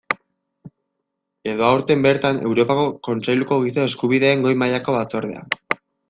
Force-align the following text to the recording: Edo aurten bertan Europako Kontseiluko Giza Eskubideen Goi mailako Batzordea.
Edo 1.51 1.65
aurten 1.67 2.05
bertan 2.05 2.39
Europako 2.51 2.85
Kontseiluko 3.07 3.59
Giza 3.65 3.85
Eskubideen 3.91 4.41
Goi 4.47 4.55
mailako 4.63 4.97
Batzordea. 4.97 5.45